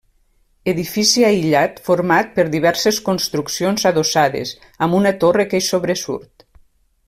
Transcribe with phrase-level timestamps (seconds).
[0.71, 4.55] Edifici aïllat format per diverses construccions adossades,
[4.87, 6.47] amb una torre que hi sobresurt.